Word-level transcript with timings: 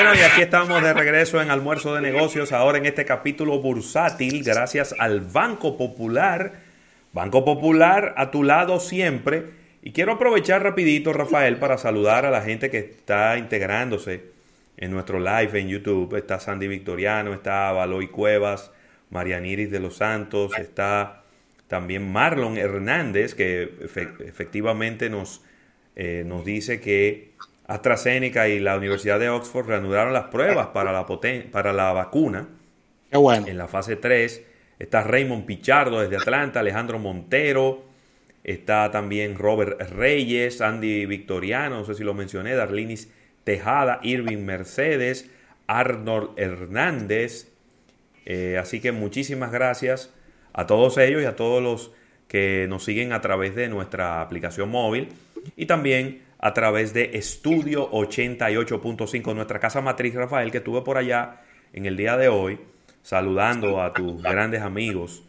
Bueno, 0.00 0.14
y 0.14 0.20
aquí 0.20 0.42
estamos 0.42 0.80
de 0.80 0.94
regreso 0.94 1.42
en 1.42 1.50
Almuerzo 1.50 1.92
de 1.92 2.00
Negocios, 2.00 2.52
ahora 2.52 2.78
en 2.78 2.86
este 2.86 3.04
capítulo 3.04 3.60
bursátil, 3.60 4.44
gracias 4.44 4.94
al 4.96 5.22
Banco 5.22 5.76
Popular. 5.76 6.52
Banco 7.12 7.44
Popular 7.44 8.14
a 8.16 8.30
tu 8.30 8.44
lado 8.44 8.78
siempre. 8.78 9.46
Y 9.82 9.90
quiero 9.90 10.12
aprovechar 10.12 10.62
rapidito, 10.62 11.12
Rafael, 11.12 11.56
para 11.56 11.78
saludar 11.78 12.26
a 12.26 12.30
la 12.30 12.42
gente 12.42 12.70
que 12.70 12.78
está 12.78 13.38
integrándose 13.38 14.22
en 14.76 14.92
nuestro 14.92 15.18
live 15.18 15.58
en 15.58 15.66
YouTube. 15.66 16.14
Está 16.14 16.38
Sandy 16.38 16.68
Victoriano, 16.68 17.34
está 17.34 17.72
Valoy 17.72 18.06
Cuevas, 18.06 18.70
Marianiris 19.10 19.72
de 19.72 19.80
los 19.80 19.96
Santos, 19.96 20.56
está 20.56 21.24
también 21.66 22.08
Marlon 22.08 22.56
Hernández, 22.56 23.34
que 23.34 23.68
efectivamente 24.20 25.10
nos, 25.10 25.42
eh, 25.96 26.22
nos 26.24 26.44
dice 26.44 26.80
que 26.80 27.32
AstraZeneca 27.68 28.48
y 28.48 28.58
la 28.58 28.76
Universidad 28.76 29.20
de 29.20 29.28
Oxford 29.28 29.68
reanudaron 29.68 30.12
las 30.12 30.24
pruebas 30.24 30.68
para 30.68 30.90
la, 30.90 31.06
para 31.52 31.72
la 31.72 31.92
vacuna. 31.92 32.48
Qué 33.10 33.18
bueno. 33.18 33.46
En 33.46 33.58
la 33.58 33.68
fase 33.68 33.94
3 33.96 34.42
está 34.78 35.04
Raymond 35.04 35.44
Pichardo 35.44 36.00
desde 36.00 36.16
Atlanta, 36.16 36.60
Alejandro 36.60 36.98
Montero, 36.98 37.84
está 38.42 38.90
también 38.90 39.36
Robert 39.36 39.80
Reyes, 39.92 40.62
Andy 40.62 41.04
Victoriano, 41.04 41.78
no 41.78 41.84
sé 41.84 41.94
si 41.94 42.04
lo 42.04 42.14
mencioné, 42.14 42.54
Darlinis 42.54 43.12
Tejada, 43.44 44.00
Irving 44.02 44.44
Mercedes, 44.44 45.30
Arnold 45.66 46.30
Hernández. 46.38 47.48
Eh, 48.24 48.56
así 48.58 48.80
que 48.80 48.92
muchísimas 48.92 49.52
gracias 49.52 50.12
a 50.54 50.66
todos 50.66 50.96
ellos 50.96 51.22
y 51.22 51.26
a 51.26 51.36
todos 51.36 51.62
los 51.62 51.92
que 52.28 52.66
nos 52.68 52.84
siguen 52.84 53.12
a 53.12 53.20
través 53.20 53.54
de 53.54 53.68
nuestra 53.68 54.22
aplicación 54.22 54.70
móvil 54.70 55.08
y 55.56 55.66
también 55.66 56.27
a 56.38 56.54
través 56.54 56.92
de 56.92 57.10
Estudio 57.14 57.90
88.5, 57.90 59.34
nuestra 59.34 59.58
casa 59.58 59.80
matriz, 59.80 60.14
Rafael, 60.14 60.50
que 60.50 60.58
estuve 60.58 60.82
por 60.82 60.96
allá 60.96 61.42
en 61.72 61.86
el 61.86 61.96
día 61.96 62.16
de 62.16 62.28
hoy, 62.28 62.60
saludando 63.02 63.82
a 63.82 63.92
tus 63.92 64.22
grandes 64.22 64.62
amigos, 64.62 65.24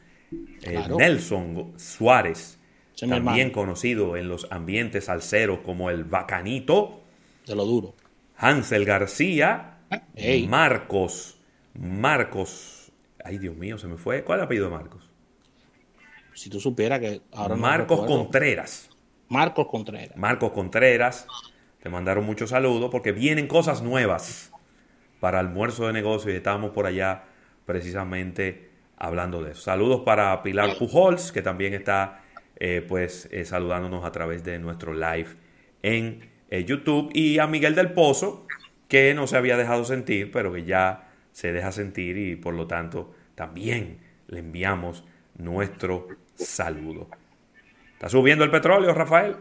eh, 0.62 0.84
Nelson 0.96 1.74
Suárez, 1.78 2.60
también 3.00 3.52
conocido 3.52 4.18
en 4.18 4.28
los 4.28 4.48
ambientes 4.52 5.06
salseros 5.06 5.60
como 5.60 5.90
el 5.90 6.04
Bacanito. 6.04 7.02
De 7.46 7.56
lo 7.56 7.66
duro. 7.66 7.96
Hansel 8.38 8.86
García, 8.86 9.80
Marcos, 10.48 11.40
Marcos, 11.74 12.92
ay 13.24 13.38
Dios 13.38 13.56
mío, 13.56 13.78
se 13.78 13.88
me 13.88 13.98
fue. 13.98 14.24
¿Cuál 14.24 14.40
es 14.40 14.42
el 14.42 14.46
apellido 14.46 14.66
de 14.66 14.72
Marcos? 14.72 15.10
Si 16.36 16.50
tú 16.50 16.60
supieras 16.60 17.00
que 17.00 17.22
ahora 17.34 17.56
Marcos 17.56 18.06
Contreras. 18.06 18.90
Marcos 19.30 19.68
Contreras. 19.68 20.18
Marcos 20.18 20.52
Contreras, 20.52 21.28
te 21.82 21.90
mandaron 21.90 22.26
muchos 22.26 22.50
saludos 22.50 22.90
porque 22.92 23.12
vienen 23.12 23.48
cosas 23.48 23.82
nuevas 23.82 24.52
para 25.20 25.40
almuerzo 25.40 25.86
de 25.88 25.94
negocios 25.94 26.34
y 26.34 26.38
estábamos 26.38 26.72
por 26.72 26.88
allá 26.88 27.26
precisamente 27.66 28.72
hablando 28.98 29.44
de 29.44 29.52
eso. 29.52 29.62
Saludos 29.62 30.02
para 30.02 30.42
Pilar 30.42 30.78
Pujols, 30.78 31.32
que 31.32 31.44
también 31.44 31.76
está 31.76 32.22
eh, 32.58 32.84
pues 32.86 33.30
eh, 33.32 33.46
saludándonos 33.46 34.04
a 34.04 34.12
través 34.12 34.44
de 34.44 34.58
nuestro 34.58 34.94
live 34.94 35.30
en 35.84 36.30
eh, 36.50 36.66
YouTube 36.66 37.12
y 37.14 37.38
a 37.38 37.46
Miguel 37.46 37.76
del 37.76 37.94
Pozo, 37.94 38.48
que 38.88 39.14
no 39.14 39.28
se 39.28 39.38
había 39.38 39.58
dejado 39.58 39.86
sentir, 39.86 40.32
pero 40.32 40.52
que 40.52 40.66
ya 40.66 41.12
se 41.32 41.54
deja 41.54 41.72
sentir 41.72 42.18
y 42.18 42.36
por 42.36 42.56
lo 42.56 42.66
tanto 42.66 43.14
también 43.36 44.00
le 44.28 44.40
enviamos 44.40 45.06
nuestro 45.38 46.08
saludo. 46.36 47.10
¿Está 48.00 48.08
subiendo 48.08 48.46
el 48.46 48.50
petróleo, 48.50 48.94
Rafael? 48.94 49.36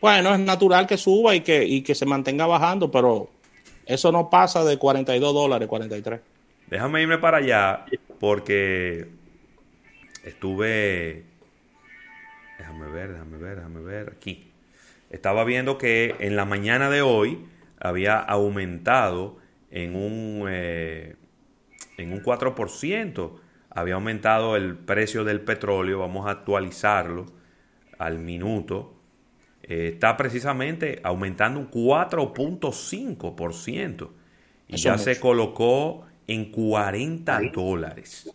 Bueno, 0.00 0.34
es 0.34 0.40
natural 0.40 0.88
que 0.88 0.96
suba 0.96 1.36
y 1.36 1.42
que, 1.42 1.64
y 1.64 1.82
que 1.82 1.94
se 1.94 2.04
mantenga 2.04 2.44
bajando, 2.44 2.90
pero 2.90 3.30
eso 3.86 4.10
no 4.10 4.28
pasa 4.28 4.64
de 4.64 4.76
42 4.76 5.32
dólares, 5.32 5.68
43. 5.68 6.20
Déjame 6.68 7.02
irme 7.02 7.18
para 7.18 7.36
allá 7.36 7.86
porque 8.18 9.06
estuve... 10.24 11.26
Déjame 12.58 12.88
ver, 12.88 13.12
déjame 13.12 13.38
ver, 13.38 13.54
déjame 13.54 13.80
ver. 13.82 14.14
Aquí. 14.16 14.50
Estaba 15.10 15.44
viendo 15.44 15.78
que 15.78 16.16
en 16.18 16.34
la 16.34 16.44
mañana 16.44 16.90
de 16.90 17.02
hoy 17.02 17.38
había 17.78 18.18
aumentado 18.18 19.36
en 19.70 19.94
un, 19.94 20.46
eh, 20.50 21.14
en 21.98 22.12
un 22.12 22.20
4%. 22.20 23.30
Había 23.70 23.94
aumentado 23.94 24.56
el 24.56 24.74
precio 24.74 25.22
del 25.22 25.40
petróleo. 25.40 26.00
Vamos 26.00 26.26
a 26.26 26.30
actualizarlo 26.30 27.36
al 27.98 28.18
minuto 28.18 28.94
eh, 29.62 29.90
está 29.94 30.16
precisamente 30.16 31.00
aumentando 31.02 31.60
un 31.60 31.70
4.5% 31.70 34.08
y 34.68 34.76
ya 34.76 34.98
se 34.98 35.20
colocó 35.20 36.06
en 36.26 36.50
40 36.50 37.40
dólares. 37.52 38.34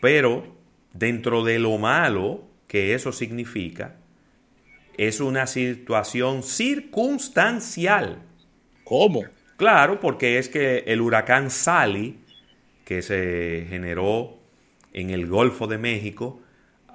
Pero 0.00 0.56
dentro 0.92 1.44
de 1.44 1.58
lo 1.58 1.78
malo 1.78 2.44
que 2.68 2.94
eso 2.94 3.12
significa, 3.12 3.96
es 4.96 5.20
una 5.20 5.46
situación 5.46 6.42
circunstancial. 6.42 8.22
¿Cómo? 8.84 9.24
Claro, 9.56 10.00
porque 10.00 10.38
es 10.38 10.48
que 10.48 10.78
el 10.86 11.00
huracán 11.00 11.50
Sally, 11.50 12.18
que 12.84 13.02
se 13.02 13.66
generó 13.68 14.38
en 14.92 15.10
el 15.10 15.26
Golfo 15.26 15.66
de 15.66 15.78
México, 15.78 16.40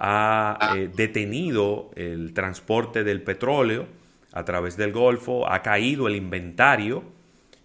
ha 0.04 0.74
eh, 0.74 0.90
detenido 0.92 1.92
el 1.94 2.34
transporte 2.34 3.04
del 3.04 3.22
petróleo 3.22 3.86
a 4.32 4.44
través 4.44 4.76
del 4.76 4.90
Golfo, 4.90 5.48
ha 5.48 5.62
caído 5.62 6.08
el 6.08 6.16
inventario 6.16 7.04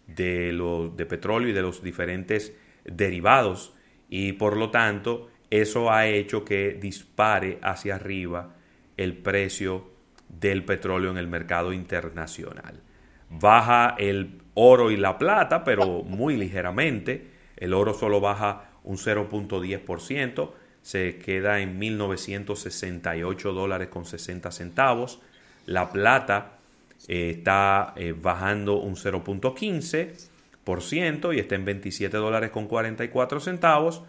de, 0.05 0.53
los, 0.53 0.95
de 0.95 1.07
petróleo 1.07 1.49
y 1.49 1.53
de 1.53 1.63
los 1.63 1.81
diferentes 1.81 2.53
derivados 2.85 3.73
y 4.07 4.33
por 4.33 4.55
lo 4.55 4.69
tanto 4.69 5.29
eso 5.49 5.91
ha 5.91 6.05
hecho 6.05 6.45
que 6.45 6.77
dispare 6.79 7.57
hacia 7.63 7.95
arriba 7.95 8.53
el 8.97 9.17
precio 9.17 9.89
del 10.29 10.63
petróleo 10.63 11.09
en 11.09 11.17
el 11.17 11.27
mercado 11.27 11.73
internacional. 11.73 12.79
Baja 13.31 13.95
el 13.97 14.41
oro 14.53 14.91
y 14.91 14.97
la 14.97 15.17
plata, 15.17 15.63
pero 15.63 16.03
muy 16.03 16.37
ligeramente. 16.37 17.31
El 17.55 17.73
oro 17.73 17.95
solo 17.95 18.19
baja 18.19 18.69
un 18.83 18.97
0.10%, 18.97 20.51
se 20.87 21.17
queda 21.17 21.59
en 21.59 21.77
1968 21.79 23.51
dólares 23.51 23.89
con 23.89 24.05
60 24.05 24.51
centavos. 24.51 25.19
La 25.65 25.91
plata 25.91 26.59
eh, 27.09 27.31
está 27.35 27.91
eh, 27.97 28.15
bajando 28.17 28.77
un 28.77 28.95
0.15% 28.95 31.35
y 31.35 31.39
está 31.39 31.55
en 31.55 31.65
27 31.65 32.15
dólares 32.15 32.51
con 32.51 32.69
44 32.69 33.41
centavos. 33.41 34.03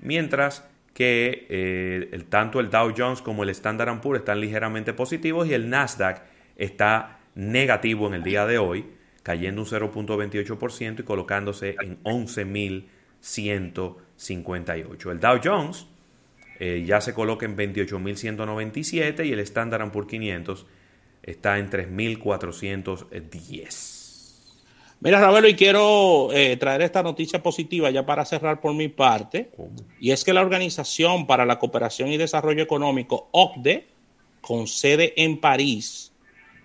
Mientras 0.00 0.68
que 0.94 1.46
eh, 1.48 2.08
el, 2.10 2.24
tanto 2.24 2.58
el 2.58 2.70
Dow 2.70 2.92
Jones 2.96 3.22
como 3.22 3.44
el 3.44 3.50
Standard 3.50 4.00
Poor's 4.00 4.18
están 4.18 4.40
ligeramente 4.40 4.94
positivos 4.94 5.46
y 5.46 5.54
el 5.54 5.70
Nasdaq 5.70 6.24
está 6.56 7.20
negativo 7.36 8.08
en 8.08 8.14
el 8.14 8.24
día 8.24 8.46
de 8.46 8.58
hoy, 8.58 8.84
cayendo 9.22 9.62
un 9.62 9.68
0.28% 9.68 10.98
y 10.98 11.04
colocándose 11.04 11.76
en 11.80 12.02
11.100 12.02 14.03
58. 14.16 15.10
El 15.10 15.20
Dow 15.20 15.40
Jones 15.42 15.86
eh, 16.58 16.84
ya 16.86 17.00
se 17.00 17.14
coloca 17.14 17.46
en 17.46 17.56
28.197 17.56 19.26
y 19.26 19.32
el 19.32 19.40
Standard 19.40 19.90
Poor's 19.90 20.06
500 20.08 20.66
está 21.22 21.58
en 21.58 21.70
3.410. 21.70 24.02
Mira, 25.00 25.20
Ravelo, 25.20 25.48
y 25.48 25.54
quiero 25.54 26.30
eh, 26.32 26.56
traer 26.56 26.82
esta 26.82 27.02
noticia 27.02 27.42
positiva 27.42 27.90
ya 27.90 28.06
para 28.06 28.24
cerrar 28.24 28.60
por 28.60 28.72
mi 28.72 28.86
parte. 28.88 29.50
Y 30.00 30.12
es 30.12 30.24
que 30.24 30.32
la 30.32 30.40
Organización 30.40 31.26
para 31.26 31.44
la 31.44 31.58
Cooperación 31.58 32.10
y 32.10 32.16
Desarrollo 32.16 32.62
Económico, 32.62 33.28
OCDE, 33.32 33.88
con 34.40 34.66
sede 34.66 35.12
en 35.16 35.40
París, 35.40 36.12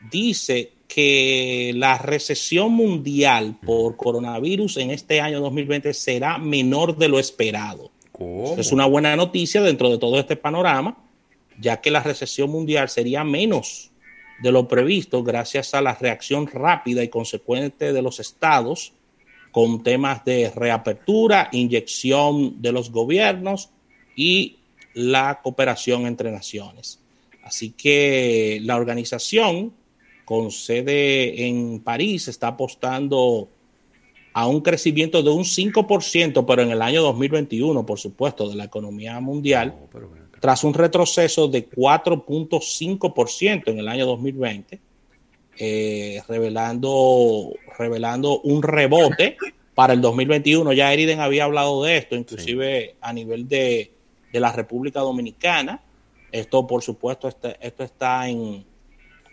dice 0.09 0.71
que 0.89 1.71
la 1.75 1.99
recesión 1.99 2.71
mundial 2.71 3.55
por 3.63 3.95
coronavirus 3.95 4.77
en 4.77 4.89
este 4.89 5.21
año 5.21 5.39
2020 5.39 5.93
será 5.93 6.39
menor 6.39 6.97
de 6.97 7.07
lo 7.07 7.19
esperado. 7.19 7.91
Es 8.57 8.71
una 8.71 8.87
buena 8.87 9.15
noticia 9.15 9.61
dentro 9.61 9.89
de 9.91 9.99
todo 9.99 10.19
este 10.19 10.35
panorama, 10.35 10.97
ya 11.59 11.79
que 11.79 11.91
la 11.91 12.01
recesión 12.01 12.49
mundial 12.49 12.89
sería 12.89 13.23
menos 13.23 13.91
de 14.41 14.51
lo 14.51 14.67
previsto 14.67 15.23
gracias 15.23 15.75
a 15.75 15.81
la 15.81 15.93
reacción 15.93 16.47
rápida 16.47 17.03
y 17.03 17.07
consecuente 17.07 17.93
de 17.93 18.01
los 18.01 18.19
estados 18.19 18.93
con 19.51 19.83
temas 19.83 20.25
de 20.25 20.51
reapertura, 20.55 21.49
inyección 21.51 22.63
de 22.63 22.71
los 22.71 22.91
gobiernos 22.91 23.69
y 24.15 24.57
la 24.95 25.39
cooperación 25.43 26.07
entre 26.07 26.31
naciones. 26.31 26.99
Así 27.43 27.71
que 27.71 28.59
la 28.63 28.75
organización 28.75 29.73
con 30.29 30.51
sede 30.51 31.47
en 31.47 31.79
París 31.79 32.27
está 32.27 32.49
apostando 32.49 33.49
a 34.31 34.47
un 34.47 34.61
crecimiento 34.61 35.23
de 35.23 35.31
un 35.31 35.43
5%, 35.43 36.45
pero 36.45 36.61
en 36.61 36.69
el 36.69 36.83
año 36.83 37.01
2021, 37.01 37.83
por 37.83 37.97
supuesto, 37.97 38.47
de 38.47 38.55
la 38.55 38.65
economía 38.65 39.19
mundial, 39.21 39.75
tras 40.39 40.63
un 40.63 40.75
retroceso 40.75 41.47
de 41.47 41.67
4.5% 41.67 43.71
en 43.71 43.79
el 43.79 43.87
año 43.87 44.05
2020, 44.05 44.79
eh, 45.57 46.21
revelando, 46.27 47.51
revelando 47.79 48.39
un 48.41 48.61
rebote 48.61 49.35
para 49.73 49.93
el 49.93 50.01
2021. 50.01 50.73
Ya 50.73 50.93
Eriden 50.93 51.21
había 51.21 51.45
hablado 51.45 51.85
de 51.85 51.97
esto, 51.97 52.15
inclusive 52.15 52.97
a 53.01 53.11
nivel 53.13 53.47
de, 53.47 53.93
la 54.33 54.51
República 54.51 54.99
Dominicana. 54.99 55.81
Esto, 56.31 56.67
por 56.67 56.83
supuesto, 56.83 57.27
este, 57.27 57.57
esto 57.59 57.83
está 57.83 58.29
en, 58.29 58.68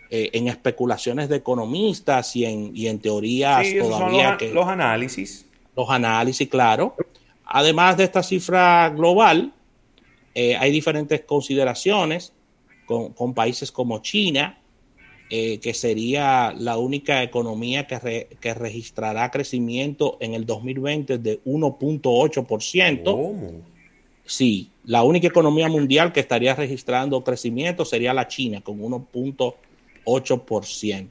eh, 0.09 0.29
en 0.33 0.47
especulaciones 0.47 1.27
de 1.27 1.35
economistas 1.37 2.35
y 2.35 2.45
en, 2.45 2.71
y 2.73 2.87
en 2.87 2.99
teorías 2.99 3.67
todavía 3.77 4.29
los, 4.29 4.37
que... 4.37 4.53
Los 4.53 4.67
análisis. 4.67 5.45
Los 5.75 5.89
análisis, 5.89 6.47
claro. 6.47 6.95
Además 7.45 7.97
de 7.97 8.05
esta 8.05 8.23
cifra 8.23 8.89
global, 8.89 9.53
eh, 10.33 10.55
hay 10.55 10.71
diferentes 10.71 11.21
consideraciones 11.21 12.31
con, 12.85 13.33
países 13.33 13.69
como 13.71 13.99
China, 13.99 14.59
eh, 15.29 15.59
que 15.59 15.73
sería 15.73 16.53
la 16.57 16.77
única 16.77 17.21
economía 17.21 17.85
que, 17.85 18.29
que, 18.39 18.53
registrará 18.53 19.29
crecimiento 19.29 20.17
en 20.21 20.35
el 20.35 20.45
2020 20.45 21.17
de 21.17 21.43
1.8%. 21.43 23.03
¿Cómo? 23.03 23.51
Sí, 24.25 24.71
la 24.85 25.03
única 25.03 25.27
economía 25.27 25.67
mundial 25.67 26.13
que 26.13 26.21
estaría 26.21 26.55
registrando 26.55 27.23
crecimiento 27.23 27.83
sería 27.83 28.13
la 28.13 28.27
China, 28.27 28.61
con 28.61 28.79
1.8%. 28.79 29.55
8%. 30.07 31.09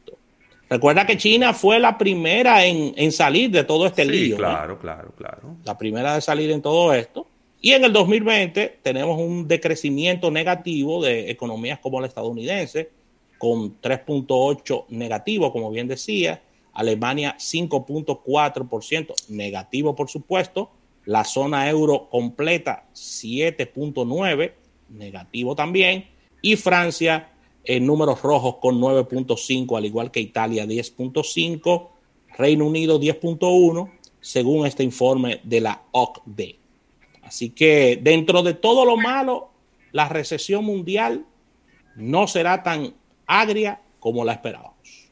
Recuerda 0.68 1.06
que 1.06 1.16
China 1.16 1.54
fue 1.54 1.78
la 1.78 1.96
primera 1.96 2.64
en, 2.64 3.12
salir 3.12 3.50
de 3.50 3.62
todo 3.62 3.86
este 3.86 4.04
lío. 4.04 4.36
Claro, 4.36 4.78
claro, 4.80 5.12
claro. 5.16 5.56
La 5.64 5.78
primera 5.78 6.14
de 6.14 6.20
salir 6.20 6.50
en 6.50 6.60
todo 6.60 6.92
esto. 6.92 7.26
Y 7.60 7.72
en 7.72 7.84
el 7.84 7.92
2020 7.92 8.80
tenemos 8.82 9.18
un 9.18 9.46
decrecimiento 9.46 10.30
negativo 10.30 11.02
de 11.02 11.30
economías 11.30 11.78
como 11.78 12.00
la 12.00 12.08
estadounidense, 12.08 12.90
con 13.38 13.80
3.8 13.80 14.86
negativo, 14.88 15.52
como 15.52 15.70
bien 15.70 15.86
decía. 15.86 16.42
Alemania 16.72 17.36
5.4% 17.38 19.14
negativo, 19.28 19.94
por 19.94 20.10
supuesto. 20.10 20.70
La 21.04 21.24
zona 21.24 21.70
euro 21.70 22.08
completa 22.10 22.86
7.9 22.92 24.52
negativo 24.90 25.54
también. 25.54 26.08
Y 26.42 26.56
Francia 26.56 27.30
en 27.66 27.86
números 27.86 28.22
rojos 28.22 28.56
con 28.60 28.80
9.5, 28.80 29.76
al 29.76 29.84
igual 29.84 30.10
que 30.10 30.20
Italia 30.20 30.64
10.5, 30.66 31.88
Reino 32.38 32.66
Unido 32.66 33.00
10.1, 33.00 33.90
según 34.20 34.66
este 34.66 34.84
informe 34.84 35.40
de 35.44 35.60
la 35.60 35.82
OCDE. 35.90 36.56
Así 37.22 37.50
que 37.50 37.98
dentro 38.00 38.42
de 38.42 38.54
todo 38.54 38.84
lo 38.84 38.96
malo, 38.96 39.50
la 39.92 40.08
recesión 40.08 40.64
mundial 40.64 41.24
no 41.96 42.26
será 42.28 42.62
tan 42.62 42.94
agria 43.26 43.80
como 43.98 44.24
la 44.24 44.34
esperábamos. 44.34 45.10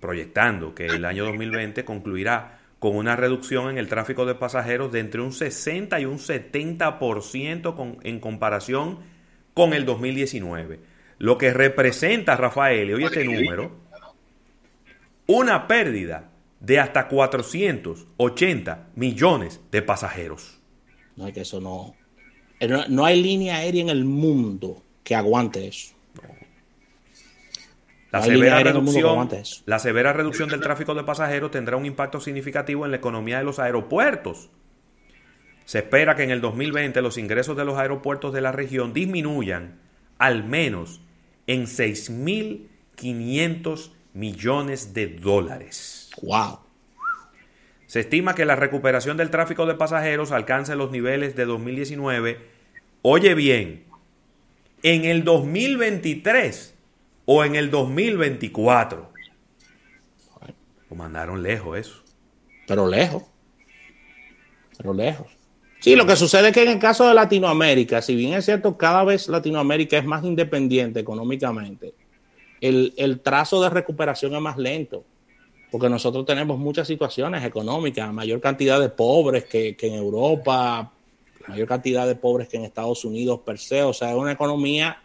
proyectando 0.00 0.74
que 0.74 0.86
el 0.86 1.04
año 1.04 1.24
2020 1.24 1.84
concluirá 1.84 2.60
con 2.78 2.96
una 2.96 3.14
reducción 3.14 3.70
en 3.70 3.78
el 3.78 3.88
tráfico 3.88 4.24
de 4.24 4.34
pasajeros 4.34 4.90
de 4.90 5.00
entre 5.00 5.20
un 5.20 5.32
60 5.32 6.00
y 6.00 6.06
un 6.06 6.18
70% 6.18 7.76
con, 7.76 7.98
en 8.02 8.20
comparación 8.20 9.00
con 9.52 9.74
el 9.74 9.84
2019. 9.84 10.80
Lo 11.18 11.36
que 11.36 11.52
representa, 11.52 12.36
Rafael, 12.36 12.94
oye 12.94 13.04
este 13.04 13.24
número, 13.24 13.72
una 15.26 15.68
pérdida 15.68 16.29
de 16.60 16.78
hasta 16.78 17.08
480 17.08 18.88
millones 18.94 19.60
de 19.70 19.82
pasajeros. 19.82 20.60
No 21.16 21.24
hay 21.24 21.32
que 21.32 21.40
eso 21.40 21.60
no, 21.60 21.94
no. 22.88 23.04
hay 23.04 23.22
línea 23.22 23.56
aérea 23.56 23.82
en 23.82 23.88
el 23.88 24.04
mundo 24.04 24.82
que 25.02 25.14
aguante 25.14 25.66
eso. 25.66 25.94
La, 28.12 28.22
severa 28.22 28.60
reducción, 28.60 29.28
la 29.66 29.78
severa 29.78 30.12
reducción 30.12 30.48
del 30.48 30.60
tráfico 30.60 30.94
de 30.94 31.04
pasajeros 31.04 31.52
tendrá 31.52 31.76
un 31.76 31.86
impacto 31.86 32.20
significativo 32.20 32.84
en 32.84 32.90
la 32.90 32.96
economía 32.96 33.38
de 33.38 33.44
los 33.44 33.60
aeropuertos. 33.60 34.50
Se 35.64 35.78
espera 35.78 36.16
que 36.16 36.24
en 36.24 36.32
el 36.32 36.40
2020 36.40 37.00
los 37.02 37.18
ingresos 37.18 37.56
de 37.56 37.64
los 37.64 37.78
aeropuertos 37.78 38.32
de 38.32 38.40
la 38.40 38.50
región 38.50 38.92
disminuyan 38.92 39.78
al 40.18 40.42
menos 40.42 41.02
en 41.46 41.66
6.500 41.66 43.92
millones 44.12 44.92
de 44.92 45.06
dólares. 45.06 46.09
Wow. 46.22 46.60
Se 47.86 48.00
estima 48.00 48.34
que 48.34 48.44
la 48.44 48.54
recuperación 48.54 49.16
del 49.16 49.30
tráfico 49.30 49.66
de 49.66 49.74
pasajeros 49.74 50.30
alcance 50.30 50.76
los 50.76 50.92
niveles 50.92 51.34
de 51.34 51.44
2019. 51.44 52.38
Oye 53.02 53.34
bien, 53.34 53.84
en 54.82 55.04
el 55.04 55.24
2023 55.24 56.74
o 57.24 57.44
en 57.44 57.56
el 57.56 57.70
2024. 57.70 59.10
Lo 60.88 60.96
mandaron 60.96 61.42
lejos 61.42 61.78
eso. 61.78 62.02
Pero 62.66 62.86
lejos. 62.86 63.24
Pero 64.76 64.94
lejos. 64.94 65.26
Sí, 65.80 65.96
lo 65.96 66.06
que 66.06 66.14
sucede 66.14 66.48
es 66.48 66.54
que 66.54 66.62
en 66.62 66.68
el 66.68 66.78
caso 66.78 67.08
de 67.08 67.14
Latinoamérica, 67.14 68.02
si 68.02 68.14
bien 68.14 68.34
es 68.34 68.44
cierto, 68.44 68.76
cada 68.76 69.02
vez 69.02 69.28
Latinoamérica 69.28 69.96
es 69.96 70.04
más 70.04 70.22
independiente 70.24 71.00
económicamente, 71.00 71.94
el, 72.60 72.92
el 72.98 73.20
trazo 73.20 73.62
de 73.62 73.70
recuperación 73.70 74.34
es 74.34 74.40
más 74.40 74.58
lento 74.58 75.04
porque 75.70 75.88
nosotros 75.88 76.26
tenemos 76.26 76.58
muchas 76.58 76.86
situaciones 76.86 77.44
económicas, 77.44 78.12
mayor 78.12 78.40
cantidad 78.40 78.80
de 78.80 78.88
pobres 78.88 79.44
que, 79.44 79.76
en 79.80 79.94
Europa, 79.94 80.92
mayor 81.46 81.68
cantidad 81.68 82.06
de 82.06 82.16
pobres 82.16 82.48
que 82.48 82.56
en 82.56 82.64
Estados 82.64 83.04
Unidos 83.04 83.40
per 83.44 83.58
se, 83.58 83.82
o 83.82 83.92
sea, 83.92 84.10
es 84.10 84.16
una 84.16 84.32
economía 84.32 85.02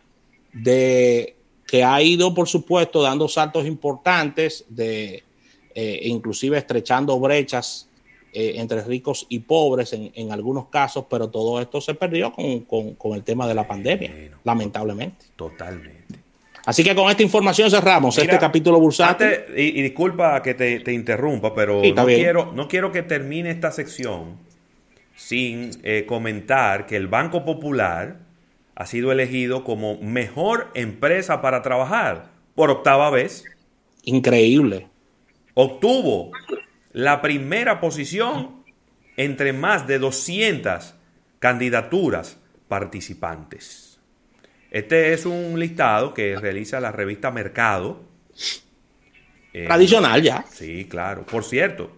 de 0.53 1.35
que 1.67 1.83
ha 1.83 2.01
ido, 2.01 2.33
por 2.33 2.47
supuesto, 2.47 3.01
dando 3.01 3.27
saltos 3.27 3.65
importantes, 3.65 4.65
de 4.69 5.23
eh, 5.73 5.99
inclusive 6.03 6.57
estrechando 6.57 7.19
brechas 7.19 7.89
eh, 8.33 8.53
entre 8.57 8.83
ricos 8.83 9.25
y 9.29 9.39
pobres 9.39 9.93
en, 9.93 10.31
algunos 10.31 10.67
casos, 10.67 11.05
pero 11.09 11.29
todo 11.29 11.61
esto 11.61 11.79
se 11.81 11.93
perdió 11.93 12.33
con, 12.33 13.15
el 13.15 13.23
tema 13.23 13.47
de 13.47 13.53
la 13.53 13.67
pandemia, 13.67 14.31
lamentablemente. 14.43 15.25
Totalmente. 15.35 16.24
Así 16.65 16.83
que 16.83 16.95
con 16.95 17.09
esta 17.09 17.21
información 17.23 17.69
cerramos 17.69 18.17
este 18.17 18.39
capítulo 18.39 18.79
bursátil. 18.79 19.27
y, 19.55 19.81
disculpa 19.81 20.41
que 20.41 20.53
te, 20.55 20.91
interrumpa, 20.91 21.53
pero 21.53 21.81
no, 21.83 22.05
quiero, 22.05 22.51
no 22.53 22.67
quiero 22.67 22.91
que 22.91 23.03
termine 23.03 23.51
esta 23.51 23.71
sección 23.71 24.37
sin 25.15 25.71
eh, 25.83 26.05
comentar 26.07 26.85
que 26.85 26.97
el 26.97 27.07
Banco 27.07 27.45
Popular 27.45 28.17
ha 28.75 28.85
sido 28.85 29.11
elegido 29.11 29.63
como 29.63 29.97
mejor 30.01 30.71
empresa 30.73 31.41
para 31.41 31.61
trabajar 31.61 32.31
por 32.55 32.69
octava 32.69 33.09
vez. 33.09 33.45
Increíble. 34.03 34.87
Obtuvo 35.53 36.31
la 36.91 37.21
primera 37.21 37.79
posición 37.79 38.63
entre 39.17 39.53
más 39.53 39.87
de 39.87 39.99
200 39.99 40.95
candidaturas 41.39 42.37
participantes. 42.67 43.84
Este 44.75 45.13
es 45.13 45.25
un 45.25 45.57
listado 45.57 46.13
que 46.13 46.35
realiza 46.35 46.81
la 46.81 46.91
revista 46.91 47.31
Mercado. 47.31 48.03
Eh, 49.53 49.67
Tradicional 49.67 50.21
ya. 50.21 50.43
Sí, 50.51 50.83
claro. 50.89 51.25
Por 51.25 51.45
cierto, 51.45 51.95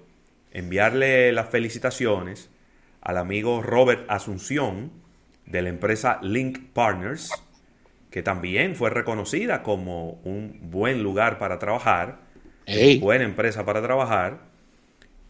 enviarle 0.52 1.32
las 1.32 1.50
felicitaciones 1.50 2.52
al 3.02 3.18
amigo 3.18 3.64
Robert 3.64 4.06
Asunción 4.10 4.92
de 5.48 5.64
la 5.64 5.70
empresa 5.70 6.20
Link 6.22 6.72
Partners, 6.72 7.32
que 8.12 8.22
también 8.22 8.76
fue 8.76 8.92
reconocida 8.92 9.64
como 9.64 10.22
un 10.24 10.70
buen 10.70 11.02
lugar 11.02 11.40
para 11.40 11.58
trabajar, 11.58 12.20
buena 13.00 13.24
empresa 13.24 13.66
para 13.66 13.82
trabajar. 13.82 14.42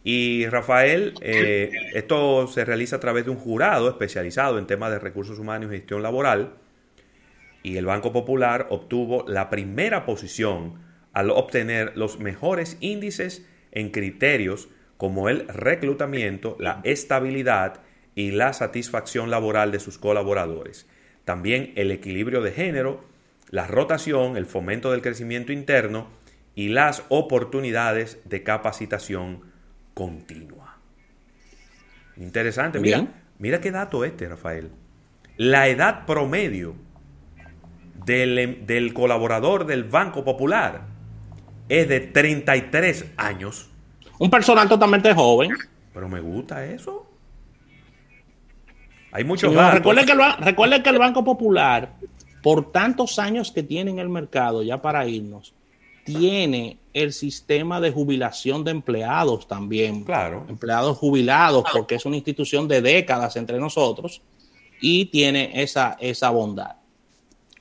Y 0.04 0.46
Rafael, 0.48 1.14
eh, 1.22 1.70
esto 1.94 2.46
se 2.46 2.66
realiza 2.66 2.96
a 2.96 3.00
través 3.00 3.24
de 3.24 3.30
un 3.30 3.38
jurado 3.38 3.88
especializado 3.88 4.58
en 4.58 4.66
temas 4.66 4.90
de 4.90 4.98
recursos 4.98 5.38
humanos 5.38 5.70
y 5.72 5.76
gestión 5.76 6.02
laboral. 6.02 6.52
Y 7.68 7.76
el 7.76 7.84
Banco 7.84 8.14
Popular 8.14 8.66
obtuvo 8.70 9.26
la 9.28 9.50
primera 9.50 10.06
posición 10.06 10.80
al 11.12 11.28
obtener 11.28 11.92
los 11.96 12.18
mejores 12.18 12.78
índices 12.80 13.46
en 13.72 13.90
criterios 13.90 14.70
como 14.96 15.28
el 15.28 15.46
reclutamiento, 15.48 16.56
la 16.58 16.80
estabilidad 16.84 17.82
y 18.14 18.30
la 18.30 18.54
satisfacción 18.54 19.30
laboral 19.30 19.70
de 19.70 19.80
sus 19.80 19.98
colaboradores. 19.98 20.88
También 21.26 21.74
el 21.76 21.90
equilibrio 21.90 22.40
de 22.40 22.52
género, 22.52 23.04
la 23.50 23.66
rotación, 23.66 24.38
el 24.38 24.46
fomento 24.46 24.90
del 24.90 25.02
crecimiento 25.02 25.52
interno 25.52 26.08
y 26.54 26.70
las 26.70 27.04
oportunidades 27.10 28.18
de 28.24 28.44
capacitación 28.44 29.42
continua. 29.92 30.78
Interesante, 32.16 32.80
mira, 32.80 33.08
mira 33.38 33.60
qué 33.60 33.70
dato 33.70 34.06
este, 34.06 34.26
Rafael. 34.26 34.70
La 35.36 35.68
edad 35.68 36.06
promedio 36.06 36.87
del, 38.04 38.66
del 38.66 38.94
colaborador 38.94 39.66
del 39.66 39.84
Banco 39.84 40.24
Popular 40.24 40.82
es 41.68 41.88
de 41.88 42.00
33 42.00 43.12
años. 43.16 43.68
Un 44.18 44.30
personal 44.30 44.68
totalmente 44.68 45.14
joven. 45.14 45.50
Pero 45.92 46.08
me 46.08 46.20
gusta 46.20 46.64
eso. 46.64 47.06
Hay 49.12 49.24
muchos 49.24 49.54
datos. 49.54 49.74
Recuerden 49.74 50.06
que, 50.06 50.12
el, 50.12 50.18
recuerden 50.38 50.82
que 50.82 50.90
el 50.90 50.98
Banco 50.98 51.24
Popular, 51.24 51.94
por 52.42 52.72
tantos 52.72 53.18
años 53.18 53.50
que 53.50 53.62
tiene 53.62 53.90
en 53.90 53.98
el 53.98 54.08
mercado, 54.08 54.62
ya 54.62 54.80
para 54.80 55.06
irnos, 55.06 55.54
tiene 56.04 56.78
el 56.92 57.12
sistema 57.12 57.80
de 57.80 57.90
jubilación 57.90 58.64
de 58.64 58.70
empleados 58.70 59.46
también. 59.46 60.04
Claro. 60.04 60.46
Empleados 60.48 60.96
jubilados, 60.98 61.64
porque 61.72 61.96
es 61.96 62.06
una 62.06 62.16
institución 62.16 62.66
de 62.68 62.80
décadas 62.80 63.36
entre 63.36 63.58
nosotros 63.58 64.22
y 64.80 65.06
tiene 65.06 65.62
esa, 65.62 65.96
esa 66.00 66.30
bondad. 66.30 66.76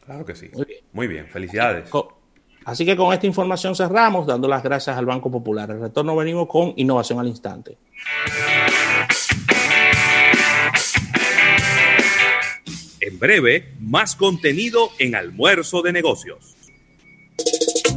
Claro 0.08 0.26
que 0.26 0.36
sí. 0.38 0.50
Muy 0.94 1.06
bien, 1.08 1.28
felicidades. 1.28 1.90
Así 2.64 2.86
que 2.86 2.96
con 2.96 3.14
esta 3.14 3.28
información 3.28 3.76
cerramos, 3.76 4.26
dando 4.26 4.48
las 4.48 4.64
gracias 4.64 4.98
al 4.98 5.06
Banco 5.06 5.30
Popular. 5.30 5.70
El 5.70 5.82
retorno 5.82 6.16
venimos 6.16 6.48
con 6.48 6.74
innovación 6.78 7.20
al 7.20 7.28
instante. 7.28 7.78
En 13.02 13.20
breve, 13.20 13.74
más 13.82 14.16
contenido 14.16 14.92
en 14.98 15.14
almuerzo 15.14 15.82
de 15.82 15.92
negocios. 15.92 16.56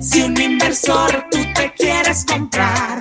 Si 0.00 0.20
un 0.22 0.40
inversor 0.40 1.26
tú 1.30 1.38
te 1.54 1.72
quieres 1.74 2.24
comprar 2.24 2.98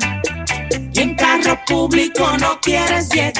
y 0.94 1.00
en 1.00 1.16
carro 1.16 1.60
público 1.68 2.38
no 2.40 2.60
quieres 2.62 3.10
llegar. 3.10 3.34